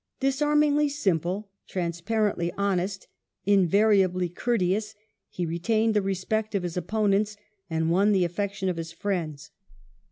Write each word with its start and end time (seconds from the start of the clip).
Disarmingly 0.19 0.89
simple, 0.89 1.51
transparently 1.67 2.51
honest, 2.57 3.07
invariably 3.45 4.29
courteous, 4.29 4.95
he 5.29 5.45
retained 5.45 5.93
the 5.93 6.01
respect 6.01 6.55
of 6.55 6.63
his 6.63 6.75
opponents 6.75 7.37
and 7.69 7.91
won 7.91 8.11
the 8.11 8.25
affection 8.25 8.67
of 8.67 8.77
his 8.77 8.91
friends. 8.91 9.51